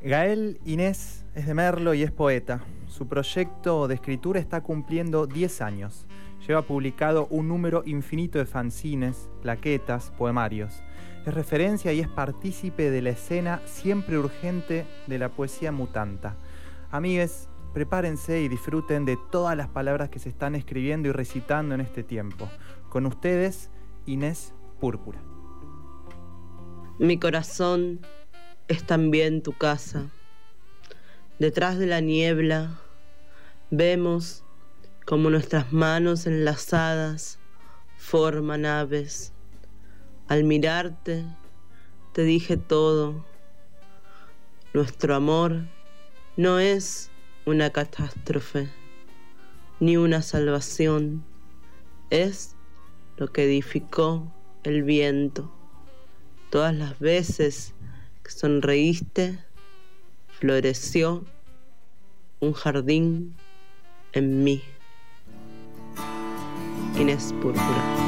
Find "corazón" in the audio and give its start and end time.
27.18-28.00